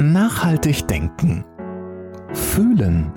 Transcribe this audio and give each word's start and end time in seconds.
Nachhaltig 0.00 0.88
denken. 0.88 1.44
Fühlen. 2.32 3.12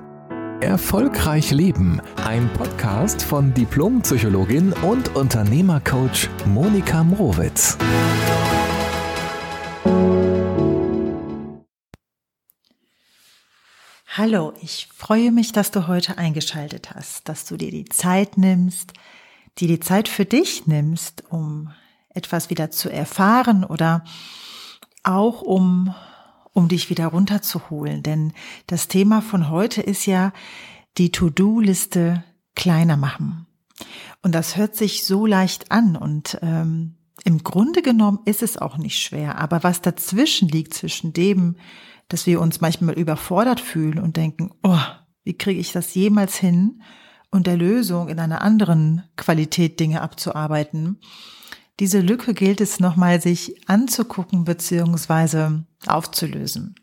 Erfolgreich 0.60 1.50
leben. 1.50 2.00
Ein 2.24 2.48
Podcast 2.52 3.20
von 3.20 3.52
Diplompsychologin 3.52 4.72
und 4.74 5.16
Unternehmercoach 5.16 6.28
Monika 6.46 7.02
Mrowitz. 7.02 7.76
Hallo, 14.16 14.52
ich 14.62 14.88
freue 14.94 15.32
mich, 15.32 15.50
dass 15.50 15.72
du 15.72 15.88
heute 15.88 16.16
eingeschaltet 16.16 16.94
hast, 16.94 17.28
dass 17.28 17.44
du 17.44 17.56
dir 17.56 17.72
die 17.72 17.86
Zeit 17.86 18.38
nimmst, 18.38 18.92
dir 19.58 19.66
die 19.66 19.80
Zeit 19.80 20.06
für 20.06 20.24
dich 20.24 20.68
nimmst, 20.68 21.24
um 21.28 21.72
etwas 22.10 22.50
wieder 22.50 22.70
zu 22.70 22.88
erfahren 22.88 23.64
oder 23.64 24.04
auch 25.02 25.42
um 25.42 25.92
um 26.58 26.66
dich 26.66 26.90
wieder 26.90 27.06
runterzuholen. 27.06 28.02
Denn 28.02 28.32
das 28.66 28.88
Thema 28.88 29.22
von 29.22 29.48
heute 29.48 29.80
ist 29.80 30.06
ja 30.06 30.32
die 30.98 31.12
To-Do-Liste 31.12 32.24
kleiner 32.56 32.96
machen. 32.96 33.46
Und 34.22 34.34
das 34.34 34.56
hört 34.56 34.74
sich 34.74 35.04
so 35.04 35.24
leicht 35.24 35.70
an 35.70 35.94
und 35.94 36.36
ähm, 36.42 36.96
im 37.24 37.44
Grunde 37.44 37.80
genommen 37.80 38.18
ist 38.24 38.42
es 38.42 38.56
auch 38.58 38.76
nicht 38.76 39.00
schwer. 39.00 39.38
Aber 39.38 39.62
was 39.62 39.82
dazwischen 39.82 40.48
liegt, 40.48 40.74
zwischen 40.74 41.12
dem, 41.12 41.56
dass 42.08 42.26
wir 42.26 42.40
uns 42.40 42.60
manchmal 42.60 42.98
überfordert 42.98 43.60
fühlen 43.60 44.00
und 44.00 44.16
denken, 44.16 44.50
oh, 44.64 44.80
wie 45.22 45.38
kriege 45.38 45.60
ich 45.60 45.70
das 45.70 45.94
jemals 45.94 46.36
hin? 46.36 46.82
Und 47.30 47.46
der 47.46 47.56
Lösung 47.56 48.08
in 48.08 48.18
einer 48.18 48.42
anderen 48.42 49.04
Qualität 49.16 49.78
Dinge 49.78 50.00
abzuarbeiten, 50.00 50.98
diese 51.80 52.00
Lücke 52.00 52.34
gilt 52.34 52.60
es 52.60 52.80
nochmal 52.80 53.20
sich 53.20 53.68
anzugucken 53.68 54.44
bzw. 54.44 55.60
aufzulösen. 55.86 56.74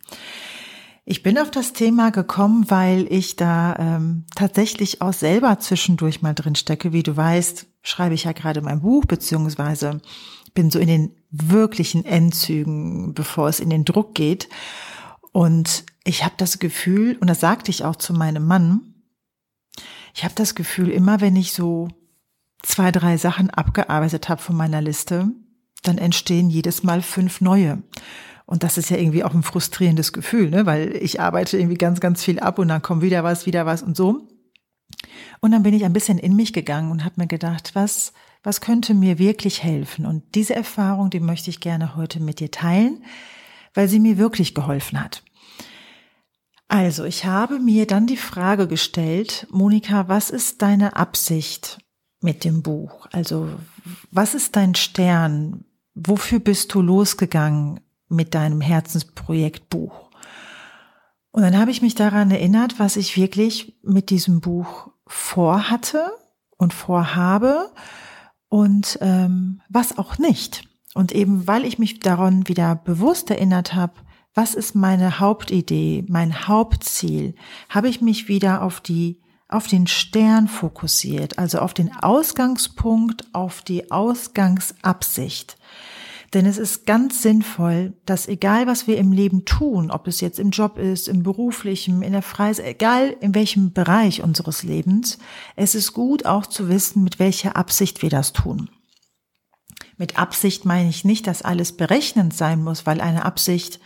Ich 1.07 1.21
bin 1.21 1.37
auf 1.37 1.51
das 1.51 1.73
Thema 1.73 2.09
gekommen, 2.09 2.65
weil 2.69 3.05
ich 3.11 3.35
da 3.35 3.75
ähm, 3.77 4.25
tatsächlich 4.35 5.01
auch 5.01 5.13
selber 5.13 5.59
zwischendurch 5.59 6.23
mal 6.23 6.33
drin 6.33 6.55
stecke. 6.55 6.93
Wie 6.93 7.03
du 7.03 7.15
weißt, 7.15 7.67
schreibe 7.83 8.15
ich 8.15 8.23
ja 8.23 8.31
gerade 8.31 8.61
mein 8.61 8.81
Buch, 8.81 9.05
beziehungsweise 9.05 10.01
bin 10.55 10.71
so 10.71 10.79
in 10.79 10.87
den 10.87 11.11
wirklichen 11.29 12.05
Endzügen, 12.05 13.13
bevor 13.13 13.49
es 13.49 13.59
in 13.59 13.69
den 13.69 13.85
Druck 13.85 14.15
geht. 14.15 14.49
Und 15.31 15.83
ich 16.03 16.23
habe 16.23 16.35
das 16.37 16.57
Gefühl, 16.57 17.17
und 17.19 17.29
das 17.29 17.41
sagte 17.41 17.69
ich 17.69 17.83
auch 17.83 17.97
zu 17.97 18.13
meinem 18.13 18.47
Mann, 18.47 18.95
ich 20.15 20.23
habe 20.23 20.33
das 20.33 20.55
Gefühl, 20.55 20.89
immer 20.89 21.21
wenn 21.21 21.35
ich 21.35 21.51
so 21.51 21.89
zwei, 22.65 22.91
drei 22.91 23.17
Sachen 23.17 23.49
abgearbeitet 23.49 24.29
habe 24.29 24.41
von 24.41 24.55
meiner 24.55 24.81
Liste, 24.81 25.27
dann 25.83 25.97
entstehen 25.97 26.49
jedes 26.49 26.83
Mal 26.83 27.01
fünf 27.01 27.41
neue. 27.41 27.83
Und 28.45 28.63
das 28.63 28.77
ist 28.77 28.89
ja 28.89 28.97
irgendwie 28.97 29.23
auch 29.23 29.33
ein 29.33 29.43
frustrierendes 29.43 30.13
Gefühl, 30.13 30.49
ne? 30.49 30.65
weil 30.65 30.95
ich 30.97 31.19
arbeite 31.19 31.57
irgendwie 31.57 31.77
ganz, 31.77 31.99
ganz 31.99 32.23
viel 32.23 32.39
ab 32.39 32.59
und 32.59 32.67
dann 32.67 32.81
kommt 32.81 33.01
wieder 33.01 33.23
was, 33.23 33.45
wieder 33.45 33.65
was 33.65 33.81
und 33.81 33.97
so. 33.97 34.27
Und 35.41 35.51
dann 35.51 35.63
bin 35.63 35.73
ich 35.73 35.85
ein 35.85 35.93
bisschen 35.93 36.19
in 36.19 36.35
mich 36.35 36.53
gegangen 36.53 36.91
und 36.91 37.03
habe 37.03 37.15
mir 37.17 37.27
gedacht, 37.27 37.71
was, 37.73 38.13
was 38.43 38.61
könnte 38.61 38.93
mir 38.93 39.17
wirklich 39.17 39.63
helfen? 39.63 40.05
Und 40.05 40.23
diese 40.35 40.55
Erfahrung, 40.55 41.09
die 41.09 41.19
möchte 41.19 41.49
ich 41.49 41.59
gerne 41.59 41.95
heute 41.95 42.19
mit 42.19 42.39
dir 42.39 42.51
teilen, 42.51 43.03
weil 43.73 43.87
sie 43.87 43.99
mir 43.99 44.17
wirklich 44.17 44.53
geholfen 44.53 45.03
hat. 45.03 45.23
Also, 46.67 47.03
ich 47.03 47.25
habe 47.25 47.59
mir 47.59 47.85
dann 47.85 48.07
die 48.07 48.17
Frage 48.17 48.67
gestellt, 48.67 49.47
Monika, 49.51 50.07
was 50.07 50.29
ist 50.29 50.61
deine 50.61 50.95
Absicht 50.95 51.79
mit 52.25 52.43
dem 52.43 52.61
Buch? 52.61 53.07
Also 53.13 53.47
was 54.11 54.35
ist 54.35 54.57
dein 54.57 54.75
Stern? 54.75 55.63
Wofür 55.93 56.39
bist 56.39 56.73
du 56.73 56.81
losgegangen 56.81 57.79
mit 58.09 58.35
deinem 58.35 58.59
Herzensprojekt 58.59 59.69
Buch? 59.69 60.09
Und 61.31 61.43
dann 61.43 61.57
habe 61.57 61.71
ich 61.71 61.81
mich 61.81 61.95
daran 61.95 62.31
erinnert, 62.31 62.79
was 62.79 62.97
ich 62.97 63.15
wirklich 63.15 63.77
mit 63.83 64.09
diesem 64.09 64.41
Buch 64.41 64.89
vorhatte 65.07 66.11
und 66.57 66.73
vorhabe 66.73 67.71
und 68.49 68.97
ähm, 69.01 69.61
was 69.69 69.97
auch 69.97 70.17
nicht. 70.17 70.67
Und 70.93 71.11
eben 71.11 71.45
weil 71.45 71.65
ich 71.65 71.77
mich 71.77 71.99
daran 71.99 72.47
wieder 72.47 72.75
bewusst 72.75 73.29
erinnert 73.29 73.73
habe, 73.73 73.93
was 74.33 74.55
ist 74.55 74.75
meine 74.75 75.19
Hauptidee, 75.19 76.05
mein 76.07 76.47
Hauptziel, 76.47 77.35
habe 77.69 77.87
ich 77.87 78.01
mich 78.01 78.27
wieder 78.27 78.63
auf 78.63 78.81
die 78.81 79.21
auf 79.47 79.67
den 79.67 79.87
Stern 79.87 80.47
fokussiert, 80.47 81.37
also 81.37 81.59
auf 81.59 81.73
den 81.73 81.95
Ausgangspunkt, 81.95 83.25
auf 83.33 83.61
die 83.61 83.91
Ausgangsabsicht. 83.91 85.57
Denn 86.33 86.45
es 86.45 86.57
ist 86.57 86.85
ganz 86.85 87.21
sinnvoll, 87.21 87.93
dass 88.05 88.27
egal 88.27 88.67
was 88.67 88.87
wir 88.87 88.97
im 88.97 89.11
Leben 89.11 89.45
tun, 89.45 89.91
ob 89.91 90.07
es 90.07 90.19
jetzt 90.19 90.39
im 90.39 90.49
Job 90.49 90.77
ist, 90.77 91.07
im 91.07 91.23
beruflichen, 91.23 92.01
in 92.01 92.11
der 92.11 92.23
Freizeit, 92.23 92.65
egal 92.65 93.15
in 93.21 93.33
welchem 93.35 93.71
Bereich 93.71 94.21
unseres 94.21 94.63
Lebens, 94.63 95.17
es 95.55 95.75
ist 95.75 95.93
gut 95.93 96.25
auch 96.25 96.45
zu 96.45 96.67
wissen, 96.67 97.03
mit 97.03 97.19
welcher 97.19 97.55
Absicht 97.55 98.01
wir 98.01 98.09
das 98.09 98.33
tun. 98.33 98.69
Mit 99.97 100.19
Absicht 100.19 100.65
meine 100.65 100.89
ich 100.89 101.05
nicht, 101.05 101.25
dass 101.25 101.41
alles 101.41 101.71
berechnend 101.71 102.33
sein 102.33 102.61
muss, 102.63 102.85
weil 102.85 102.99
eine 102.99 103.23
Absicht 103.23 103.79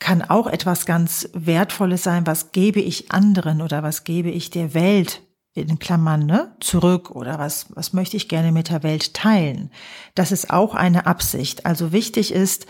kann 0.00 0.22
auch 0.22 0.48
etwas 0.48 0.86
ganz 0.86 1.28
Wertvolles 1.34 2.02
sein, 2.02 2.26
was 2.26 2.50
gebe 2.50 2.80
ich 2.80 3.12
anderen 3.12 3.62
oder 3.62 3.82
was 3.84 4.02
gebe 4.02 4.30
ich 4.30 4.50
der 4.50 4.74
Welt 4.74 5.22
in 5.54 5.78
Klammern 5.78 6.26
ne, 6.26 6.56
zurück 6.60 7.10
oder 7.10 7.38
was, 7.38 7.66
was 7.74 7.92
möchte 7.92 8.16
ich 8.16 8.28
gerne 8.28 8.50
mit 8.50 8.70
der 8.70 8.82
Welt 8.82 9.14
teilen. 9.14 9.70
Das 10.14 10.32
ist 10.32 10.50
auch 10.50 10.74
eine 10.74 11.06
Absicht. 11.06 11.66
Also 11.66 11.92
wichtig 11.92 12.32
ist, 12.32 12.66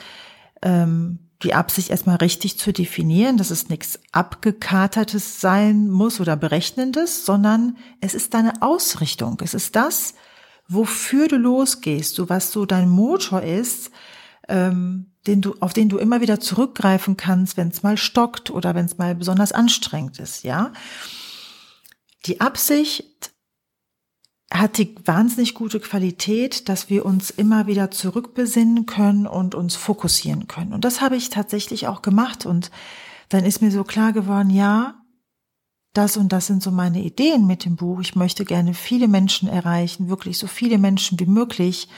ähm, 0.63 1.31
die 1.43 1.55
Absicht 1.55 1.91
erstmal 1.91 2.17
richtig 2.17 2.59
zu 2.59 2.73
definieren, 2.73 3.37
dass 3.37 3.51
es 3.51 3.69
nichts 3.69 3.99
abgekatertes 4.13 5.41
sein 5.41 5.89
muss 5.89 6.21
oder 6.21 6.37
berechnendes, 6.37 7.25
sondern 7.25 7.79
es 8.01 8.15
ist 8.15 8.35
deine 8.35 8.61
Ausrichtung. 8.61 9.39
Es 9.43 9.55
ist 9.55 9.77
das, 9.77 10.15
wofür 10.69 11.29
du 11.29 11.37
losgehst, 11.37 12.15
so 12.15 12.29
was 12.29 12.53
so 12.53 12.67
dein 12.67 12.91
Motor 12.91 13.43
ist, 13.43 13.91
ähm, 14.49 15.10
den 15.27 15.43
du, 15.43 15.55
auf 15.61 15.73
den 15.73 15.89
du 15.89 15.99
immer 15.99 16.21
wieder 16.21 16.41
zurückgreifen 16.41 17.17
kannst, 17.17 17.57
wenn 17.57 17.69
es 17.69 17.83
mal 17.83 17.97
stockt 17.97 18.51
oder 18.51 18.75
wenn 18.75 18.87
es 18.87 18.99
mal 18.99 19.15
besonders 19.15 19.53
anstrengend 19.53 20.19
ist, 20.19 20.45
ja. 20.45 20.73
Die 22.27 22.41
Absicht 22.41 23.33
hat 24.53 24.79
die 24.79 24.95
wahnsinnig 25.05 25.55
gute 25.55 25.79
Qualität, 25.79 26.69
dass 26.69 26.91
wir 26.91 27.07
uns 27.07 27.31
immer 27.31 27.67
wieder 27.67 27.91
zurückbesinnen 27.91 28.87
können 28.87 29.27
und 29.27 29.55
uns 29.55 29.77
fokussieren 29.77 30.49
können. 30.49 30.73
Und 30.73 30.85
das 30.85 31.01
habe 31.01 31.17
ich 31.17 31.31
tatsächlich 31.31 31.87
auch 31.87 32.03
gemacht. 32.03 32.47
Und 32.47 32.71
dann 33.29 33.45
ist 33.45 33.63
mir 33.63 33.71
so 33.71 33.85
klar 33.85 34.13
geworden, 34.13 34.51
ja, 34.51 35.01
das 35.93 36.17
und 36.17 36.33
das 36.33 36.47
sind 36.47 36.63
so 36.63 36.71
meine 36.73 37.01
Ideen 37.03 37.47
mit 37.47 37.65
dem 37.65 37.77
Buch. 37.77 38.01
Ich 38.01 38.17
möchte 38.17 38.45
gerne 38.45 38.75
viele 38.75 39.09
Menschen 39.09 39.49
erreichen, 39.49 40.09
wirklich 40.09 40.39
so 40.39 40.47
viele 40.47 40.79
Menschen 40.79 41.19
wie 41.21 41.27
möglich 41.27 41.89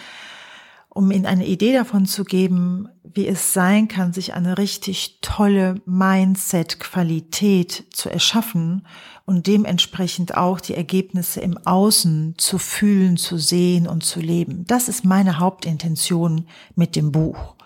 um 0.94 1.10
ihnen 1.10 1.26
eine 1.26 1.46
Idee 1.46 1.72
davon 1.72 2.04
zu 2.04 2.22
geben, 2.24 2.88
wie 3.02 3.26
es 3.26 3.54
sein 3.54 3.88
kann, 3.88 4.12
sich 4.12 4.34
eine 4.34 4.58
richtig 4.58 5.20
tolle 5.22 5.76
Mindset-Qualität 5.86 7.84
zu 7.92 8.10
erschaffen 8.10 8.86
und 9.24 9.46
dementsprechend 9.46 10.36
auch 10.36 10.60
die 10.60 10.74
Ergebnisse 10.74 11.40
im 11.40 11.56
Außen 11.56 12.34
zu 12.36 12.58
fühlen, 12.58 13.16
zu 13.16 13.38
sehen 13.38 13.86
und 13.86 14.04
zu 14.04 14.20
leben. 14.20 14.64
Das 14.66 14.88
ist 14.88 15.04
meine 15.04 15.38
Hauptintention 15.38 16.46
mit 16.74 16.94
dem 16.94 17.10
Buch. 17.10 17.56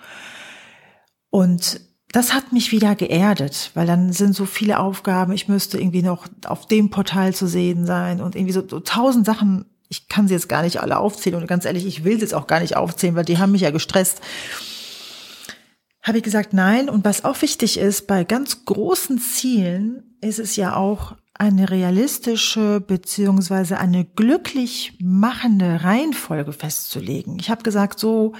Und 1.30 1.80
das 2.12 2.32
hat 2.32 2.52
mich 2.52 2.70
wieder 2.70 2.94
geerdet, 2.94 3.72
weil 3.74 3.88
dann 3.88 4.12
sind 4.12 4.36
so 4.36 4.46
viele 4.46 4.78
Aufgaben, 4.78 5.32
ich 5.32 5.48
müsste 5.48 5.78
irgendwie 5.78 6.02
noch 6.02 6.28
auf 6.46 6.66
dem 6.66 6.90
Portal 6.90 7.34
zu 7.34 7.48
sehen 7.48 7.86
sein 7.86 8.20
und 8.20 8.36
irgendwie 8.36 8.52
so, 8.52 8.62
so 8.66 8.78
tausend 8.80 9.26
Sachen 9.26 9.66
ich 9.88 10.08
kann 10.08 10.28
sie 10.28 10.34
jetzt 10.34 10.48
gar 10.48 10.62
nicht 10.62 10.80
alle 10.80 10.98
aufzählen 10.98 11.40
und 11.40 11.46
ganz 11.46 11.64
ehrlich, 11.64 11.86
ich 11.86 12.04
will 12.04 12.14
sie 12.14 12.22
jetzt 12.22 12.34
auch 12.34 12.46
gar 12.46 12.60
nicht 12.60 12.76
aufzählen, 12.76 13.14
weil 13.14 13.24
die 13.24 13.38
haben 13.38 13.52
mich 13.52 13.62
ja 13.62 13.70
gestresst. 13.70 14.20
Habe 16.02 16.18
ich 16.18 16.24
gesagt, 16.24 16.52
nein. 16.52 16.88
Und 16.88 17.04
was 17.04 17.24
auch 17.24 17.42
wichtig 17.42 17.78
ist, 17.78 18.06
bei 18.06 18.24
ganz 18.24 18.64
großen 18.64 19.18
Zielen 19.18 20.16
ist 20.20 20.38
es 20.38 20.56
ja 20.56 20.76
auch 20.76 21.16
eine 21.34 21.70
realistische 21.70 22.80
beziehungsweise 22.80 23.78
eine 23.78 24.04
glücklich 24.04 24.94
machende 25.00 25.82
Reihenfolge 25.84 26.52
festzulegen. 26.52 27.38
Ich 27.40 27.50
habe 27.50 27.62
gesagt, 27.62 27.98
so, 27.98 28.34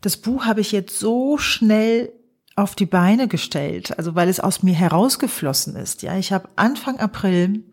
das 0.00 0.16
Buch 0.16 0.46
habe 0.46 0.60
ich 0.60 0.72
jetzt 0.72 0.98
so 0.98 1.36
schnell 1.36 2.12
auf 2.56 2.74
die 2.74 2.86
Beine 2.86 3.28
gestellt, 3.28 3.96
also 3.98 4.14
weil 4.14 4.28
es 4.28 4.40
aus 4.40 4.62
mir 4.62 4.74
herausgeflossen 4.74 5.76
ist. 5.76 6.02
Ja, 6.02 6.16
ich 6.16 6.32
habe 6.32 6.48
Anfang 6.56 6.98
April 6.98 7.64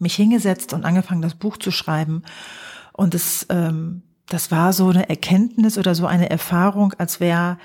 mich 0.00 0.14
hingesetzt 0.14 0.72
und 0.72 0.84
angefangen, 0.84 1.22
das 1.22 1.34
Buch 1.34 1.56
zu 1.56 1.70
schreiben. 1.70 2.22
Und 2.92 3.14
es, 3.14 3.46
ähm, 3.50 4.02
das 4.26 4.50
war 4.50 4.72
so 4.72 4.88
eine 4.88 5.08
Erkenntnis 5.08 5.78
oder 5.78 5.94
so 5.94 6.06
eine 6.06 6.30
Erfahrung, 6.30 6.94
als 6.98 7.20
wäre 7.20 7.58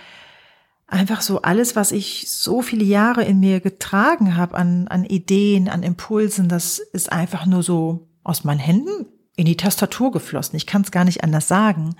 einfach 0.87 1.21
so 1.21 1.41
alles, 1.41 1.75
was 1.75 1.91
ich 1.91 2.31
so 2.31 2.61
viele 2.61 2.83
Jahre 2.83 3.23
in 3.23 3.39
mir 3.39 3.59
getragen 3.59 4.37
habe 4.37 4.55
an, 4.55 4.87
an 4.87 5.03
Ideen, 5.03 5.67
an 5.67 5.83
Impulsen, 5.83 6.47
das 6.47 6.79
ist 6.79 7.11
einfach 7.11 7.45
nur 7.45 7.63
so 7.63 8.07
aus 8.23 8.43
meinen 8.43 8.59
Händen 8.59 9.07
in 9.35 9.45
die 9.45 9.57
Tastatur 9.57 10.11
geflossen. 10.11 10.55
Ich 10.55 10.67
kann 10.67 10.83
es 10.83 10.91
gar 10.91 11.03
nicht 11.03 11.23
anders 11.23 11.47
sagen. 11.47 11.95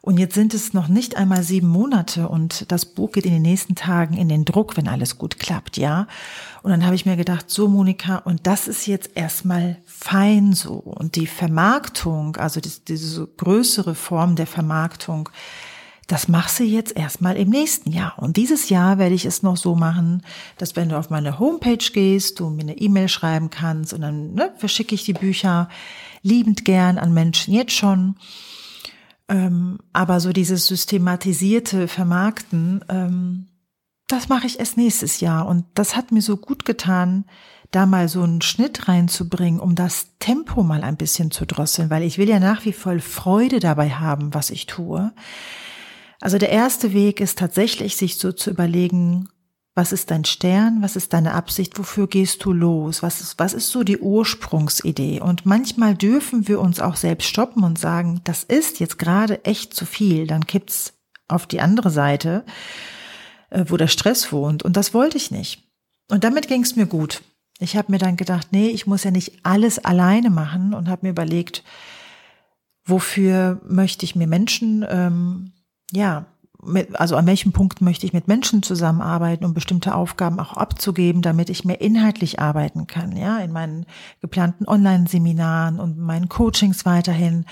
Und 0.00 0.18
jetzt 0.18 0.34
sind 0.34 0.54
es 0.54 0.74
noch 0.74 0.88
nicht 0.88 1.16
einmal 1.16 1.42
sieben 1.42 1.68
Monate 1.68 2.28
und 2.28 2.70
das 2.70 2.86
Buch 2.86 3.12
geht 3.12 3.26
in 3.26 3.32
den 3.32 3.42
nächsten 3.42 3.74
Tagen 3.74 4.16
in 4.16 4.28
den 4.28 4.44
Druck, 4.44 4.76
wenn 4.76 4.88
alles 4.88 5.18
gut 5.18 5.38
klappt, 5.38 5.76
ja. 5.76 6.06
Und 6.62 6.70
dann 6.70 6.84
habe 6.84 6.94
ich 6.94 7.06
mir 7.06 7.16
gedacht, 7.16 7.50
so 7.50 7.68
Monika, 7.68 8.18
und 8.18 8.46
das 8.46 8.68
ist 8.68 8.86
jetzt 8.86 9.10
erstmal 9.14 9.78
fein 9.86 10.52
so. 10.52 10.74
Und 10.74 11.16
die 11.16 11.26
Vermarktung, 11.26 12.36
also 12.36 12.60
diese 12.60 13.26
größere 13.26 13.94
Form 13.94 14.36
der 14.36 14.46
Vermarktung, 14.46 15.28
das 16.08 16.26
machst 16.26 16.58
du 16.58 16.64
jetzt 16.64 16.96
erstmal 16.96 17.36
im 17.36 17.50
nächsten 17.50 17.92
Jahr. 17.92 18.14
Und 18.16 18.38
dieses 18.38 18.70
Jahr 18.70 18.96
werde 18.96 19.14
ich 19.14 19.26
es 19.26 19.42
noch 19.42 19.58
so 19.58 19.74
machen, 19.74 20.22
dass 20.56 20.74
wenn 20.74 20.88
du 20.88 20.98
auf 20.98 21.10
meine 21.10 21.38
Homepage 21.38 21.76
gehst, 21.76 22.40
du 22.40 22.48
mir 22.48 22.62
eine 22.62 22.78
E-Mail 22.78 23.08
schreiben 23.08 23.50
kannst 23.50 23.92
und 23.92 24.00
dann 24.00 24.32
ne, 24.32 24.50
verschicke 24.56 24.94
ich 24.94 25.04
die 25.04 25.12
Bücher 25.12 25.68
liebend 26.22 26.64
gern 26.64 26.96
an 26.96 27.12
Menschen 27.12 27.52
jetzt 27.52 27.72
schon. 27.72 28.16
Ähm, 29.28 29.78
aber 29.92 30.20
so 30.20 30.32
dieses 30.32 30.66
systematisierte 30.66 31.86
Vermarkten, 31.88 32.84
ähm, 32.88 33.48
das 34.08 34.28
mache 34.28 34.46
ich 34.46 34.58
erst 34.58 34.76
nächstes 34.76 35.20
Jahr. 35.20 35.46
Und 35.46 35.66
das 35.74 35.94
hat 35.96 36.12
mir 36.12 36.22
so 36.22 36.36
gut 36.36 36.64
getan, 36.64 37.26
da 37.70 37.84
mal 37.84 38.08
so 38.08 38.22
einen 38.22 38.40
Schnitt 38.40 38.88
reinzubringen, 38.88 39.60
um 39.60 39.74
das 39.74 40.16
Tempo 40.18 40.62
mal 40.62 40.82
ein 40.82 40.96
bisschen 40.96 41.30
zu 41.30 41.44
drosseln, 41.44 41.90
weil 41.90 42.02
ich 42.02 42.16
will 42.16 42.28
ja 42.28 42.40
nach 42.40 42.64
wie 42.64 42.72
vor 42.72 42.98
Freude 43.00 43.60
dabei 43.60 43.90
haben, 43.90 44.32
was 44.32 44.50
ich 44.50 44.66
tue. 44.66 45.12
Also 46.20 46.38
der 46.38 46.48
erste 46.48 46.92
Weg 46.94 47.20
ist 47.20 47.38
tatsächlich, 47.38 47.96
sich 47.96 48.16
so 48.16 48.32
zu 48.32 48.50
überlegen, 48.50 49.28
was 49.78 49.92
ist 49.92 50.10
dein 50.10 50.24
Stern? 50.24 50.82
Was 50.82 50.96
ist 50.96 51.12
deine 51.12 51.34
Absicht? 51.34 51.78
Wofür 51.78 52.08
gehst 52.08 52.44
du 52.44 52.52
los? 52.52 53.00
Was 53.00 53.20
ist, 53.20 53.38
was 53.38 53.54
ist 53.54 53.70
so 53.70 53.84
die 53.84 53.98
Ursprungsidee? 53.98 55.20
Und 55.20 55.46
manchmal 55.46 55.94
dürfen 55.94 56.48
wir 56.48 56.58
uns 56.58 56.80
auch 56.80 56.96
selbst 56.96 57.28
stoppen 57.28 57.62
und 57.62 57.78
sagen, 57.78 58.20
das 58.24 58.42
ist 58.42 58.80
jetzt 58.80 58.98
gerade 58.98 59.44
echt 59.44 59.72
zu 59.74 59.86
viel. 59.86 60.26
Dann 60.26 60.48
kippt's 60.48 60.94
auf 61.28 61.46
die 61.46 61.60
andere 61.60 61.90
Seite, 61.90 62.44
äh, 63.50 63.66
wo 63.68 63.76
der 63.76 63.86
Stress 63.86 64.32
wohnt. 64.32 64.64
Und 64.64 64.76
das 64.76 64.94
wollte 64.94 65.16
ich 65.16 65.30
nicht. 65.30 65.62
Und 66.10 66.24
damit 66.24 66.48
ging's 66.48 66.74
mir 66.74 66.86
gut. 66.86 67.22
Ich 67.60 67.76
habe 67.76 67.92
mir 67.92 67.98
dann 67.98 68.16
gedacht, 68.16 68.48
nee, 68.50 68.70
ich 68.70 68.88
muss 68.88 69.04
ja 69.04 69.12
nicht 69.12 69.38
alles 69.44 69.78
alleine 69.78 70.30
machen 70.30 70.74
und 70.74 70.88
habe 70.88 71.06
mir 71.06 71.10
überlegt, 71.10 71.62
wofür 72.84 73.60
möchte 73.64 74.04
ich 74.04 74.16
mir 74.16 74.26
Menschen 74.26 74.84
ähm, 74.88 75.52
ja, 75.92 76.26
mit, 76.62 76.98
also 76.98 77.16
an 77.16 77.26
welchem 77.26 77.52
Punkt 77.52 77.80
möchte 77.80 78.04
ich 78.04 78.12
mit 78.12 78.28
Menschen 78.28 78.62
zusammenarbeiten, 78.62 79.44
um 79.44 79.54
bestimmte 79.54 79.94
Aufgaben 79.94 80.40
auch 80.40 80.54
abzugeben, 80.54 81.22
damit 81.22 81.50
ich 81.50 81.64
mehr 81.64 81.80
inhaltlich 81.80 82.40
arbeiten 82.40 82.86
kann, 82.86 83.16
ja, 83.16 83.38
in 83.38 83.52
meinen 83.52 83.86
geplanten 84.20 84.66
Online-Seminaren 84.66 85.78
und 85.78 85.98
meinen 85.98 86.28
Coachings 86.28 86.84
weiterhin. 86.84 87.44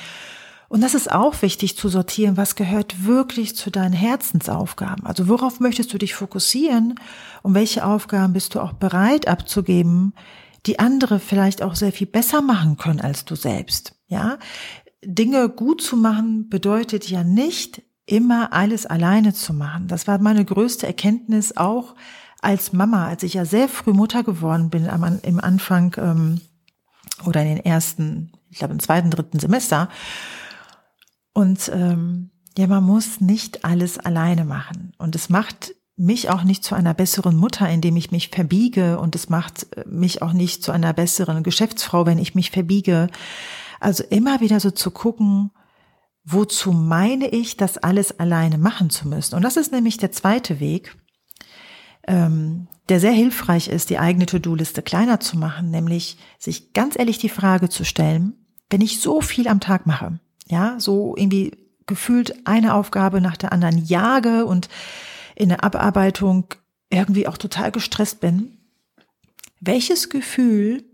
Und 0.69 0.81
das 0.81 0.95
ist 0.95 1.13
auch 1.13 1.43
wichtig 1.43 1.77
zu 1.77 1.89
sortieren, 1.89 2.37
was 2.37 2.57
gehört 2.57 3.05
wirklich 3.05 3.55
zu 3.55 3.71
deinen 3.71 3.93
Herzensaufgaben. 3.93 5.07
Also 5.07 5.29
worauf 5.29 5.61
möchtest 5.61 5.93
du 5.95 5.99
dich 5.99 6.15
fokussieren 6.15 6.97
und 7.43 7.55
welche 7.55 7.87
Aufgaben 7.87 8.33
bist 8.33 8.57
du 8.57 8.61
auch 8.61 8.73
bereit 8.73 9.29
abzugeben, 9.29 10.15
die 10.67 10.81
andere 10.81 11.21
vielleicht 11.21 11.63
auch 11.63 11.77
sehr 11.77 11.93
viel 11.93 12.09
besser 12.09 12.43
machen 12.43 12.77
können 12.77 13.01
als 13.01 13.25
du 13.25 13.37
selbst. 13.37 13.95
Ja, 14.09 14.39
Dinge 15.05 15.49
gut 15.49 15.81
zu 15.81 15.97
machen 15.97 16.49
bedeutet 16.49 17.09
ja 17.09 17.23
nicht, 17.23 17.83
immer 18.07 18.53
alles 18.53 18.87
alleine 18.87 19.35
zu 19.35 19.53
machen. 19.53 19.89
Das 19.89 20.07
war 20.07 20.19
meine 20.19 20.45
größte 20.45 20.87
Erkenntnis 20.87 21.57
auch 21.57 21.95
als 22.41 22.73
Mama, 22.73 23.07
als 23.07 23.23
ich 23.25 23.35
ja 23.35 23.45
sehr 23.45 23.69
früh 23.69 23.93
Mutter 23.93 24.23
geworden 24.23 24.71
bin, 24.71 24.89
am, 24.89 25.19
im 25.23 25.41
Anfang 25.41 25.95
ähm, 25.99 26.41
oder 27.25 27.43
in 27.43 27.49
den 27.49 27.65
ersten, 27.65 28.33
ich 28.51 28.59
glaube 28.59 28.75
im 28.75 28.81
zweiten, 28.81 29.11
dritten 29.11 29.41
Semester. 29.41 29.89
Und 31.33 31.71
ähm, 31.75 32.31
ja, 32.57 32.67
man 32.67 32.85
muss 32.85 33.21
nicht 33.21 33.65
alles 33.65 33.99
alleine 33.99 34.45
machen. 34.45 34.93
Und 34.99 35.15
es 35.15 35.29
macht 35.29 35.75
mich 35.97 36.31
auch 36.31 36.45
nicht 36.45 36.63
zu 36.63 36.75
einer 36.75 36.95
besseren 36.95 37.37
Mutter, 37.37 37.69
indem 37.69 37.97
ich 37.97 38.13
mich 38.13 38.29
verbiege. 38.29 38.99
Und 38.99 39.15
es 39.15 39.29
macht 39.29 39.67
mich 39.87 40.23
auch 40.23 40.33
nicht 40.33 40.63
zu 40.63 40.73
einer 40.73 40.93
besseren 40.93 41.43
Geschäftsfrau, 41.43 42.07
wenn 42.07 42.19
ich 42.19 42.35
mich 42.35 42.51
verbiege. 42.51 43.09
Also 43.81 44.05
immer 44.05 44.41
wieder 44.41 44.61
so 44.61 44.71
zu 44.71 44.91
gucken, 44.91 45.51
wozu 46.27 46.73
meine 46.73 47.29
ich, 47.29 47.57
das 47.57 47.79
alles 47.79 48.19
alleine 48.19 48.59
machen 48.59 48.91
zu 48.91 49.09
müssen? 49.09 49.37
Und 49.37 49.43
das 49.43 49.57
ist 49.57 49.73
nämlich 49.73 49.97
der 49.97 50.11
zweite 50.11 50.59
Weg, 50.59 50.97
ähm, 52.07 52.67
der 52.89 53.01
sehr 53.01 53.13
hilfreich 53.13 53.69
ist, 53.69 53.91
die 53.91 53.99
eigene 53.99 54.27
To-Do-Liste 54.27 54.83
kleiner 54.83 55.21
zu 55.21 55.39
machen, 55.39 55.71
nämlich 55.71 56.19
sich 56.39 56.73
ganz 56.73 56.99
ehrlich 56.99 57.19
die 57.19 57.29
Frage 57.29 57.69
zu 57.69 57.85
stellen, 57.85 58.35
wenn 58.71 58.81
ich 58.81 59.01
so 59.01 59.21
viel 59.21 59.47
am 59.47 59.61
Tag 59.61 59.87
mache, 59.87 60.19
ja, 60.49 60.79
so 60.79 61.15
irgendwie 61.17 61.57
gefühlt 61.87 62.47
eine 62.47 62.75
Aufgabe 62.75 63.21
nach 63.21 63.37
der 63.37 63.53
anderen 63.53 63.85
jage 63.85 64.45
und 64.47 64.69
in 65.37 65.49
der 65.51 65.63
Abarbeitung 65.63 66.47
irgendwie 66.91 67.29
auch 67.29 67.39
total 67.39 67.71
gestresst 67.71 68.21
bin, 68.21 68.59
welches 69.61 70.09
Gefühl 70.09 70.85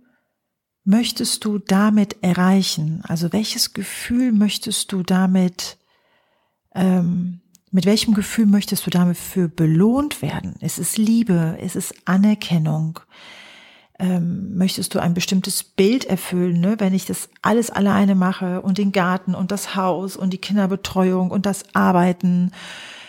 möchtest 0.85 1.45
du 1.45 1.59
damit 1.59 2.17
erreichen? 2.23 3.03
Also 3.07 3.33
welches 3.33 3.73
Gefühl 3.73 4.33
möchtest 4.33 4.93
du 4.93 5.03
damit, 5.03 5.79
ähm, 6.75 7.41
mit 7.71 7.87
welchem 7.87 8.15
Gefühl 8.15 8.47
möchtest 8.47 8.87
du 8.87 8.91
damit 8.91 9.17
für 9.17 9.49
belohnt 9.49 10.23
werden? 10.23 10.57
Ist 10.61 10.79
es 10.79 10.97
Liebe? 10.97 11.59
Ist 11.63 11.77
es 11.77 11.95
Anerkennung? 12.05 13.01
Ähm, 13.99 14.57
möchtest 14.57 14.95
du 14.95 14.99
ein 14.99 15.15
bestimmtes 15.15 15.63
Bild 15.63 16.05
erfüllen, 16.05 16.61
ne? 16.61 16.77
wenn 16.79 16.93
ich 16.93 17.07
das 17.07 17.29
alles 17.41 17.71
alleine 17.71 18.15
mache 18.15 18.61
und 18.63 18.79
den 18.79 18.91
Garten 18.91 19.35
und 19.35 19.53
das 19.53 19.77
Haus 19.77 20.17
und 20.17 20.33
die 20.33 20.39
Kinderbetreuung 20.39 21.31
und 21.31 21.47
das 21.47 21.75
Arbeiten? 21.75 22.51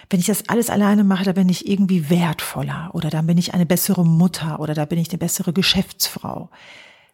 Wenn 0.09 0.19
ich 0.19 0.27
das 0.27 0.47
alles 0.49 0.69
alleine 0.69 1.03
mache, 1.03 1.23
da 1.23 1.31
bin 1.31 1.49
ich 1.49 1.67
irgendwie 1.67 2.11
wertvoller 2.11 2.91
oder 2.93 3.09
dann 3.09 3.25
bin 3.25 3.39
ich 3.39 3.55
eine 3.55 3.65
bessere 3.65 4.05
Mutter 4.05 4.59
oder 4.59 4.75
da 4.75 4.85
bin 4.85 4.99
ich 4.99 5.09
eine 5.09 5.17
bessere 5.17 5.53
Geschäftsfrau 5.53 6.49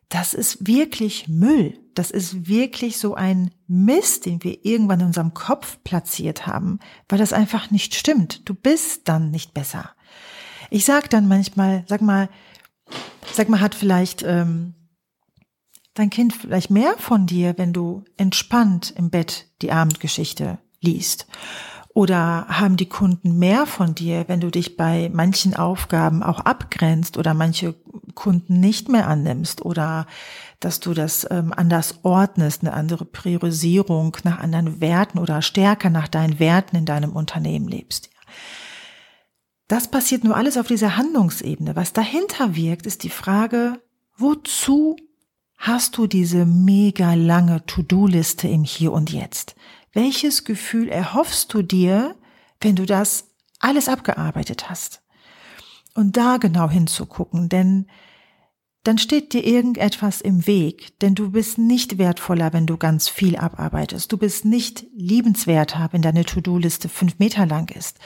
das 0.09 0.33
ist 0.33 0.65
wirklich 0.65 1.27
Müll. 1.27 1.79
Das 1.93 2.09
ist 2.11 2.47
wirklich 2.47 2.97
so 2.97 3.13
ein 3.13 3.51
Mist, 3.67 4.25
den 4.25 4.43
wir 4.43 4.65
irgendwann 4.65 5.01
in 5.01 5.07
unserem 5.07 5.33
Kopf 5.33 5.77
platziert 5.83 6.47
haben, 6.47 6.79
weil 7.07 7.19
das 7.19 7.31
einfach 7.31 7.69
nicht 7.69 7.93
stimmt. 7.93 8.47
Du 8.49 8.55
bist 8.55 9.07
dann 9.07 9.29
nicht 9.29 9.53
besser. 9.53 9.91
Ich 10.71 10.85
sag 10.85 11.09
dann 11.09 11.27
manchmal, 11.27 11.83
sag 11.87 12.01
mal, 12.01 12.29
sag 13.31 13.49
mal, 13.49 13.61
hat 13.61 13.75
vielleicht 13.75 14.23
ähm, 14.23 14.73
dein 15.93 16.09
Kind 16.09 16.33
vielleicht 16.33 16.71
mehr 16.71 16.95
von 16.97 17.27
dir, 17.27 17.55
wenn 17.57 17.73
du 17.73 18.03
entspannt 18.17 18.93
im 18.95 19.09
Bett 19.11 19.47
die 19.61 19.71
Abendgeschichte 19.71 20.57
liest. 20.81 21.27
Oder 21.93 22.45
haben 22.47 22.77
die 22.77 22.87
Kunden 22.87 23.39
mehr 23.39 23.65
von 23.65 23.95
dir, 23.95 24.25
wenn 24.27 24.39
du 24.39 24.51
dich 24.51 24.77
bei 24.77 25.09
manchen 25.11 25.55
Aufgaben 25.55 26.21
auch 26.21 26.39
abgrenzt 26.41 27.17
oder 27.17 27.33
manche 27.33 27.75
Kunden 28.13 28.59
nicht 28.59 28.89
mehr 28.89 29.07
annimmst 29.07 29.65
oder 29.65 30.05
dass 30.59 30.79
du 30.79 30.93
das 30.93 31.25
ähm, 31.31 31.53
anders 31.55 31.99
ordnest, 32.03 32.61
eine 32.61 32.73
andere 32.73 33.05
Priorisierung 33.05 34.15
nach 34.23 34.39
anderen 34.39 34.81
Werten 34.81 35.17
oder 35.17 35.41
stärker 35.41 35.89
nach 35.89 36.07
deinen 36.07 36.39
Werten 36.39 36.75
in 36.75 36.85
deinem 36.85 37.13
Unternehmen 37.13 37.67
lebst. 37.67 38.09
Das 39.67 39.89
passiert 39.89 40.23
nur 40.23 40.35
alles 40.35 40.57
auf 40.57 40.67
dieser 40.67 40.97
Handlungsebene. 40.97 41.75
Was 41.75 41.93
dahinter 41.93 42.55
wirkt, 42.55 42.85
ist 42.85 43.03
die 43.03 43.09
Frage, 43.09 43.81
wozu 44.17 44.95
hast 45.57 45.97
du 45.97 46.07
diese 46.07 46.45
mega 46.45 47.13
lange 47.13 47.65
To-Do-Liste 47.65 48.47
im 48.47 48.63
Hier 48.63 48.91
und 48.91 49.11
Jetzt? 49.11 49.55
Welches 49.99 50.45
Gefühl 50.45 50.87
erhoffst 50.87 51.53
du 51.53 51.61
dir, 51.61 52.15
wenn 52.61 52.77
du 52.77 52.85
das 52.85 53.31
alles 53.59 53.89
abgearbeitet 53.89 54.69
hast? 54.69 55.01
Und 55.93 56.15
da 56.15 56.37
genau 56.37 56.69
hinzugucken, 56.69 57.49
denn 57.49 57.85
dann 58.85 58.97
steht 58.97 59.33
dir 59.33 59.45
irgendetwas 59.45 60.21
im 60.21 60.47
Weg, 60.47 60.97
denn 61.01 61.15
du 61.15 61.31
bist 61.31 61.57
nicht 61.57 61.97
wertvoller, 61.97 62.53
wenn 62.53 62.65
du 62.65 62.77
ganz 62.77 63.09
viel 63.09 63.35
abarbeitest. 63.35 64.09
Du 64.09 64.17
bist 64.17 64.45
nicht 64.45 64.85
liebenswerter, 64.95 65.89
wenn 65.91 66.01
deine 66.01 66.23
To-Do-Liste 66.23 66.87
fünf 66.87 67.19
Meter 67.19 67.45
lang 67.45 67.69
ist. 67.75 67.99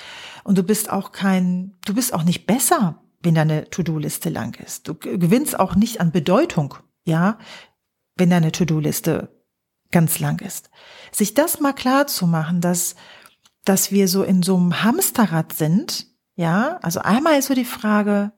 Und 0.44 0.58
du 0.58 0.64
bist 0.64 0.90
auch 0.90 1.12
kein, 1.12 1.76
du 1.86 1.94
bist 1.94 2.12
auch 2.16 2.24
nicht 2.24 2.48
besser, 2.48 3.04
wenn 3.22 3.36
deine 3.36 3.70
To-Do-Liste 3.70 4.32
lang 4.32 4.60
ist. 4.66 4.88
Du 4.88 4.96
gewinnst 4.96 5.60
auch 5.60 5.76
nicht 5.76 6.02
an 6.02 6.12
Bedeutung, 6.12 6.74
ja, 7.06 7.38
wenn 8.16 8.32
deine 8.32 8.52
To-Do-Liste 8.52 9.43
ganz 9.94 10.20
lang 10.20 10.42
ist. 10.42 10.70
Sich 11.14 11.34
das 11.34 11.62
mal 11.62 11.72
klar 11.72 12.08
zu 12.08 12.28
machen, 12.28 12.60
dass, 12.60 12.96
dass 13.64 13.92
wir 13.92 14.10
so 14.10 14.24
in 14.24 14.44
so 14.44 14.58
einem 14.58 14.84
Hamsterrad 14.84 15.54
sind, 15.54 16.08
ja, 16.36 16.80
also 16.82 17.00
einmal 17.00 17.40
ist 17.40 17.48
so 17.48 17.54
die 17.54 17.64
Frage, 17.64 18.34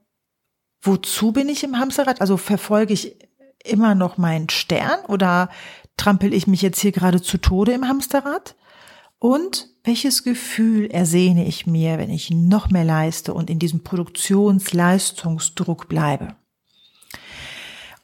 wozu 0.81 1.31
bin 1.31 1.49
ich 1.49 1.63
im 1.63 1.79
Hamsterrad? 1.79 2.21
Also 2.21 2.37
verfolge 2.37 2.93
ich 2.93 3.15
immer 3.63 3.95
noch 3.95 4.17
meinen 4.17 4.49
Stern 4.49 5.03
oder 5.07 5.49
trampel 5.97 6.31
ich 6.33 6.45
mich 6.45 6.61
jetzt 6.61 6.79
hier 6.79 6.91
gerade 6.91 7.19
zu 7.21 7.39
Tode 7.39 7.71
im 7.71 7.87
Hamsterrad? 7.87 8.55
Und 9.17 9.69
welches 9.83 10.23
Gefühl 10.23 10.91
ersehne 10.91 11.47
ich 11.47 11.65
mir, 11.65 11.97
wenn 11.97 12.11
ich 12.11 12.29
noch 12.31 12.69
mehr 12.69 12.83
leiste 12.83 13.33
und 13.33 13.49
in 13.49 13.59
diesem 13.59 13.81
Produktionsleistungsdruck 13.81 15.87
bleibe? 15.87 16.35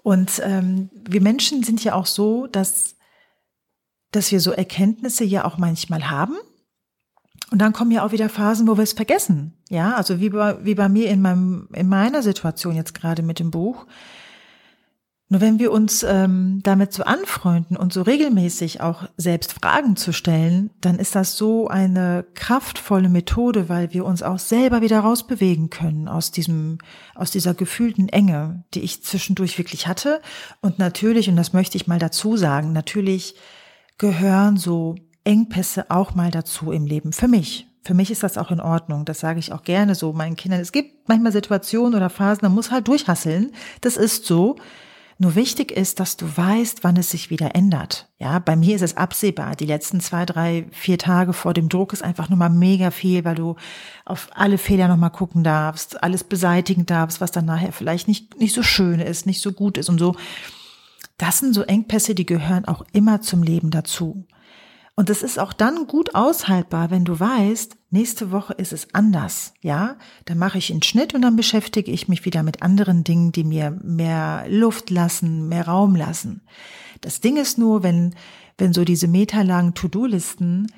Und 0.04 0.42
ähm, 0.44 0.90
wir 0.94 1.22
Menschen 1.22 1.64
sind 1.64 1.84
ja 1.84 1.94
auch 1.94 2.08
so, 2.08 2.48
dass 2.48 2.96
dass 4.12 4.32
wir 4.32 4.40
so 4.40 4.52
Erkenntnisse 4.52 5.24
ja 5.24 5.46
auch 5.46 5.58
manchmal 5.58 6.10
haben 6.10 6.36
Und 7.50 7.60
dann 7.60 7.74
kommen 7.74 7.92
ja 7.92 8.06
auch 8.06 8.12
wieder 8.12 8.30
Phasen, 8.30 8.68
wo 8.68 8.78
wir 8.78 8.84
es 8.84 8.94
vergessen. 8.94 9.54
Ja, 9.70 9.96
also 9.96 10.20
wie 10.20 10.30
bei, 10.30 10.64
wie 10.64 10.76
bei 10.76 10.90
mir 10.90 11.10
in 11.10 11.22
meinem, 11.22 11.68
in 11.74 11.88
meiner 11.90 12.22
Situation 12.24 12.76
jetzt 12.76 12.94
gerade 12.94 13.24
mit 13.24 13.40
dem 13.40 13.52
Buch. 13.52 13.86
Nur 15.32 15.40
wenn 15.40 15.60
wir 15.60 15.72
uns 15.72 16.04
ähm, 16.04 16.60
damit 16.62 16.92
so 16.92 17.04
anfreunden 17.04 17.78
und 17.78 17.94
so 17.94 18.02
regelmäßig 18.02 18.82
auch 18.82 19.08
selbst 19.16 19.54
Fragen 19.54 19.96
zu 19.96 20.12
stellen, 20.12 20.72
dann 20.82 21.00
ist 21.00 21.16
das 21.16 21.38
so 21.38 21.70
eine 21.70 22.26
kraftvolle 22.34 23.08
Methode, 23.08 23.70
weil 23.70 23.94
wir 23.94 24.04
uns 24.04 24.24
auch 24.24 24.40
selber 24.40 24.82
wieder 24.82 25.00
rausbewegen 25.00 25.70
können 25.70 26.10
aus 26.10 26.32
diesem, 26.32 26.80
aus 27.16 27.32
dieser 27.32 27.54
gefühlten 27.54 28.10
Enge, 28.10 28.66
die 28.74 28.82
ich 28.82 29.04
zwischendurch 29.04 29.58
wirklich 29.58 29.88
hatte. 29.88 30.22
Und 30.60 30.80
natürlich, 30.80 31.30
und 31.30 31.38
das 31.38 31.54
möchte 31.54 31.78
ich 31.78 31.88
mal 31.88 32.00
dazu 32.00 32.36
sagen, 32.36 32.74
natürlich 32.74 33.36
gehören 34.02 34.58
so 34.58 34.96
Engpässe 35.24 35.92
auch 35.92 36.16
mal 36.16 36.32
dazu 36.32 36.72
im 36.72 36.88
Leben. 36.88 37.14
Für 37.14 37.28
mich. 37.28 37.68
Für 37.84 37.94
mich 37.94 38.10
ist 38.10 38.24
das 38.24 38.36
auch 38.36 38.50
in 38.50 38.60
Ordnung. 38.60 39.06
Das 39.06 39.20
sage 39.20 39.38
ich 39.38 39.54
auch 39.54 39.62
gerne 39.62 39.94
so 39.94 40.12
meinen 40.12 40.36
Kindern. 40.36 40.60
Es 40.60 40.72
gibt 40.72 41.08
manchmal 41.08 41.32
Situationen 41.32 41.94
oder 41.94 42.10
Phasen, 42.10 42.42
da 42.42 42.50
muss 42.50 42.72
halt 42.72 42.88
durchhasseln. 42.88 43.52
Das 43.82 43.98
ist 43.98 44.26
so. 44.26 44.56
Nur 45.20 45.36
wichtig 45.36 45.72
ist, 45.72 46.00
dass 46.00 46.18
du 46.18 46.26
weißt, 46.36 46.84
wann 46.84 46.98
es 46.98 47.12
sich 47.12 47.30
wieder 47.30 47.54
ändert. 47.54 48.10
Ja, 48.18 48.40
bei 48.40 48.56
mir 48.56 48.76
ist 48.76 48.82
es 48.82 48.98
absehbar. 48.98 49.56
Die 49.56 49.68
letzten 49.68 50.00
zwei, 50.00 50.26
drei, 50.26 50.66
vier 50.72 50.98
Tage 50.98 51.32
vor 51.32 51.54
dem 51.54 51.70
Druck 51.70 51.94
ist 51.94 52.04
einfach 52.04 52.28
nur 52.28 52.40
mal 52.40 52.50
mega 52.50 52.90
viel, 52.90 53.24
weil 53.24 53.36
du 53.36 53.56
auf 54.04 54.30
alle 54.34 54.58
Fehler 54.58 54.88
nochmal 54.88 55.12
gucken 55.12 55.44
darfst, 55.44 56.02
alles 56.02 56.24
beseitigen 56.24 56.88
darfst, 56.88 57.22
was 57.22 57.30
dann 57.30 57.46
nachher 57.46 57.72
vielleicht 57.72 58.08
nicht, 58.08 58.40
nicht 58.40 58.56
so 58.56 58.64
schön 58.64 59.00
ist, 59.00 59.28
nicht 59.28 59.42
so 59.42 59.52
gut 59.52 59.78
ist 59.78 59.90
und 59.90 60.00
so. 60.00 60.16
Das 61.22 61.38
sind 61.38 61.54
so 61.54 61.62
Engpässe, 61.62 62.16
die 62.16 62.26
gehören 62.26 62.66
auch 62.66 62.84
immer 62.94 63.22
zum 63.22 63.44
Leben 63.44 63.70
dazu. 63.70 64.26
Und 64.96 65.12
es 65.12 65.22
ist 65.22 65.38
auch 65.38 65.54
dann 65.54 65.86
gut 65.86 66.16
aushaltbar, 66.16 66.90
wenn 66.90 67.06
du 67.06 67.20
weißt, 67.20 67.78
nächste 67.92 68.32
Woche 68.32 68.54
ist 68.54 68.74
es 68.74 68.96
anders, 68.96 69.54
ja? 69.62 69.98
Dann 70.26 70.40
mache 70.40 70.58
ich 70.58 70.72
einen 70.72 70.82
Schnitt 70.82 71.14
und 71.14 71.22
dann 71.22 71.36
beschäftige 71.36 71.92
ich 71.92 72.08
mich 72.08 72.26
wieder 72.26 72.42
mit 72.42 72.64
anderen 72.64 73.04
Dingen, 73.04 73.32
die 73.32 73.44
mir 73.44 73.70
mehr 73.84 74.46
Luft 74.50 74.90
lassen, 74.90 75.48
mehr 75.48 75.68
Raum 75.68 75.96
lassen. 75.96 76.42
Das 77.02 77.22
Ding 77.22 77.38
ist 77.38 77.60
nur, 77.60 77.84
wenn, 77.84 78.16
wenn 78.58 78.74
so 78.74 78.84
diese 78.84 79.08
meterlangen 79.08 79.76
To-Do-Listen 79.76 80.72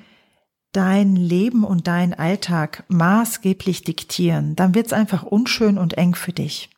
dein 0.72 1.16
Leben 1.16 1.64
und 1.64 1.86
dein 1.86 2.12
Alltag 2.12 2.84
maßgeblich 2.88 3.82
diktieren, 3.84 4.56
dann 4.56 4.74
wird 4.74 4.88
es 4.88 4.92
einfach 4.92 5.22
unschön 5.22 5.78
und 5.78 5.96
eng 5.96 6.14
für 6.14 6.34
dich. 6.34 6.68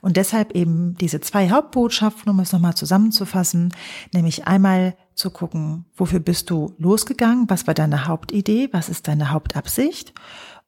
Und 0.00 0.16
deshalb 0.16 0.54
eben 0.54 0.94
diese 0.96 1.20
zwei 1.20 1.50
Hauptbotschaften, 1.50 2.30
um 2.30 2.40
es 2.40 2.52
nochmal 2.52 2.74
zusammenzufassen, 2.74 3.74
nämlich 4.12 4.46
einmal 4.46 4.96
zu 5.14 5.30
gucken, 5.30 5.84
wofür 5.96 6.20
bist 6.20 6.50
du 6.50 6.74
losgegangen, 6.78 7.48
was 7.48 7.66
war 7.66 7.74
deine 7.74 8.06
Hauptidee, 8.06 8.68
was 8.72 8.88
ist 8.88 9.08
deine 9.08 9.30
Hauptabsicht 9.30 10.14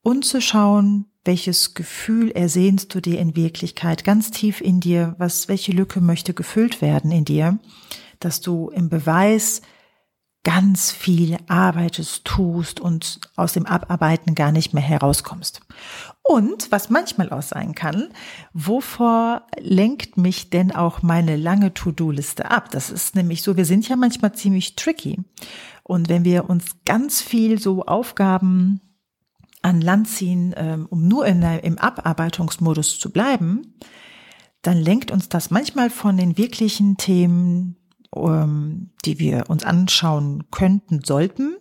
und 0.03 0.25
zu 0.25 0.41
schauen, 0.41 1.07
welches 1.25 1.75
Gefühl 1.75 2.31
ersehnst 2.33 2.95
du 2.95 3.01
dir 3.01 3.21
in 3.21 3.37
Wirklichkeit 3.37 4.05
ganz 4.05 4.31
tief 4.31 4.61
in 4.61 4.81
dir, 4.81 5.15
was, 5.19 5.49
welche 5.49 5.73
Lücke 5.73 6.01
möchte 6.01 6.35
gefüllt 6.35 6.83
werden 6.83 7.13
in 7.13 7.25
dir, 7.25 7.59
dass 8.19 8.41
du 8.41 8.71
im 8.71 8.89
Beweis 8.89 9.63
ganz 10.45 10.91
viel 10.91 11.39
arbeitest, 11.47 12.25
tust 12.25 12.81
und 12.81 13.21
aus 13.37 13.53
dem 13.53 13.65
Abarbeiten 13.65 14.35
gar 14.35 14.51
nicht 14.51 14.75
mehr 14.75 14.83
herauskommst. 14.83 15.61
Und 16.23 16.73
was 16.73 16.91
manchmal 16.91 17.31
auch 17.31 17.43
sein 17.43 17.75
kann, 17.75 18.09
wovor 18.53 19.47
lenkt 19.61 20.17
mich 20.17 20.51
denn 20.51 20.73
auch 20.73 21.03
meine 21.03 21.37
lange 21.37 21.75
To-Do-Liste 21.75 22.51
ab? 22.51 22.71
Das 22.71 22.91
ist 22.91 23.15
nämlich 23.15 23.43
so, 23.43 23.57
wir 23.57 23.65
sind 23.65 23.89
ja 23.89 23.97
manchmal 23.97 24.33
ziemlich 24.33 24.75
tricky. 24.75 25.21
Und 25.85 26.09
wenn 26.09 26.25
wir 26.25 26.49
uns 26.51 26.77
ganz 26.85 27.21
viel 27.21 27.61
so 27.61 27.85
Aufgaben 27.85 28.81
an 29.63 29.81
Land 29.81 30.09
ziehen, 30.09 30.55
ähm, 30.57 30.87
um 30.91 31.07
nur 31.07 31.25
in, 31.27 31.43
im 31.43 31.79
Abarbeitungsmodus 31.79 32.99
zu 32.99 33.13
bleiben, 33.13 33.75
dann 34.63 34.79
lenkt 34.79 35.11
uns 35.11 35.29
das 35.29 35.51
manchmal 35.51 35.91
von 35.91 36.17
den 36.17 36.37
wirklichen 36.37 36.97
Themen, 36.97 37.77
ähm, 38.15 38.91
die 39.05 39.19
wir 39.19 39.49
uns 39.49 39.65
anschauen 39.65 40.45
könnten, 40.51 41.03
sollten. 41.05 41.57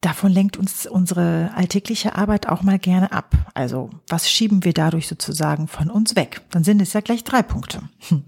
Davon 0.00 0.32
lenkt 0.32 0.58
uns 0.58 0.84
unsere 0.84 1.52
alltägliche 1.54 2.14
Arbeit 2.14 2.46
auch 2.48 2.62
mal 2.62 2.78
gerne 2.78 3.10
ab. 3.12 3.34
Also 3.54 3.88
was 4.06 4.30
schieben 4.30 4.62
wir 4.62 4.74
dadurch 4.74 5.08
sozusagen 5.08 5.66
von 5.66 5.88
uns 5.88 6.14
weg? 6.14 6.42
Dann 6.50 6.62
sind 6.62 6.82
es 6.82 6.92
ja 6.92 7.00
gleich 7.00 7.24
drei 7.24 7.42
Punkte. 7.42 7.82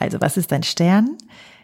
Also 0.00 0.20
was 0.20 0.36
ist 0.36 0.52
dein 0.52 0.62
Stern? 0.62 1.16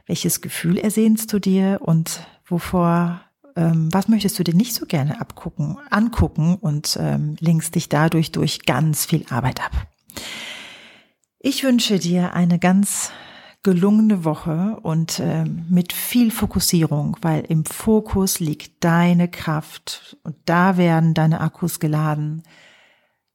Welches 0.07 0.41
Gefühl 0.41 0.77
ersehnst 0.77 1.33
du 1.33 1.39
dir 1.39 1.79
und 1.83 2.27
wovor, 2.47 3.21
ähm, 3.55 3.89
was 3.93 4.09
möchtest 4.09 4.37
du 4.37 4.43
dir 4.43 4.57
nicht 4.57 4.75
so 4.75 4.87
gerne 4.87 5.21
abgucken, 5.21 5.79
angucken 5.89 6.57
und 6.57 6.99
ähm, 7.01 7.37
lenkst 7.39 7.77
dich 7.77 7.89
dadurch 7.89 8.33
durch 8.33 8.67
ganz 8.67 9.07
viel 9.07 9.25
Arbeit 9.31 9.65
ab? 9.65 9.71
Ich 11.39 11.63
wünsche 11.63 12.01
dir 12.01 12.35
eine 12.35 12.59
ganz 12.59 13.13
gelungene 13.65 14.25
Woche 14.25 14.79
und 14.83 15.19
äh, 15.19 15.45
mit 15.45 15.93
viel 15.93 16.31
Fokussierung, 16.31 17.17
weil 17.23 17.41
im 17.49 17.65
Fokus 17.65 18.39
liegt 18.39 18.85
deine 18.85 19.27
Kraft 19.27 20.17
und 20.23 20.37
da 20.45 20.77
werden 20.77 21.15
deine 21.15 21.41
Akkus 21.41 21.81
geladen 21.81 22.45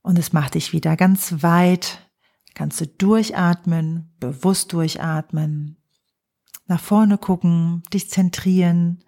und 0.02 0.18
es 0.18 0.32
macht 0.32 0.54
dich 0.56 0.72
wieder 0.72 0.96
ganz 0.96 1.44
weit. 1.44 2.10
Kannst 2.54 2.80
du 2.80 2.88
durchatmen, 2.88 4.14
bewusst 4.20 4.72
durchatmen, 4.72 5.76
nach 6.68 6.80
vorne 6.80 7.18
gucken, 7.18 7.84
dich 7.92 8.10
zentrieren 8.10 9.04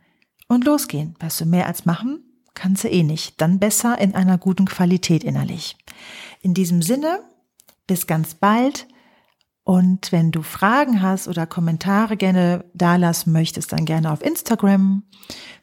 und 0.48 0.66
losgehen. 0.66 1.16
Weißt 1.20 1.42
du, 1.42 1.46
mehr 1.46 1.68
als 1.68 1.86
machen 1.86 2.25
kannst 2.54 2.84
du 2.84 2.90
eh 2.90 3.04
nicht. 3.04 3.40
Dann 3.42 3.60
besser 3.60 3.98
in 4.00 4.16
einer 4.16 4.38
guten 4.38 4.66
Qualität 4.66 5.24
innerlich. 5.24 5.78
In 6.42 6.54
diesem 6.54 6.82
Sinne, 6.82 7.20
bis 7.88 8.08
ganz 8.08 8.36
bald. 8.36 8.88
Und 9.72 10.12
wenn 10.12 10.32
du 10.32 10.42
Fragen 10.42 11.01
hast 11.01 11.30
oder 11.30 11.46
Kommentare 11.46 12.18
gerne 12.18 12.66
dalassen 12.74 13.32
möchtest, 13.32 13.72
dann 13.72 13.86
gerne 13.86 14.12
auf 14.12 14.22
Instagram 14.22 15.04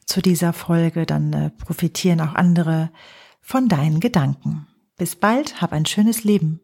zu 0.03 0.19
dieser 0.19 0.51
Folge. 0.51 1.05
Dann 1.05 1.31
äh, 1.31 1.51
profitieren 1.51 2.19
auch 2.19 2.33
andere 2.33 2.89
von 3.39 3.67
deinen 3.67 3.99
Gedanken. 3.99 4.65
Bis 4.97 5.15
bald, 5.15 5.61
hab 5.61 5.73
ein 5.73 5.85
schönes 5.85 6.23
Leben. 6.23 6.59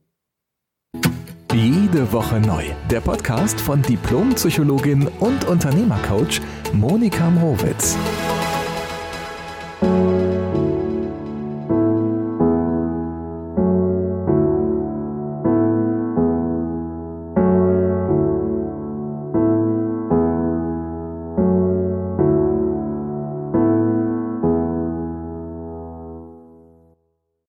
Jede 1.53 2.11
Woche 2.11 2.39
neu. 2.39 2.65
Der 2.89 3.01
Podcast 3.01 3.61
von 3.61 3.83
Diplompsychologin 3.83 5.07
und 5.19 5.45
Unternehmercoach 5.45 6.41
Monika 6.73 7.29
Mrowitz. 7.29 7.95